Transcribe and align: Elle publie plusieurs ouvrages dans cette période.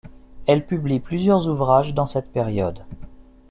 Elle 0.47 0.65
publie 0.65 0.99
plusieurs 0.99 1.47
ouvrages 1.47 1.93
dans 1.93 2.07
cette 2.07 2.31
période. 2.31 2.83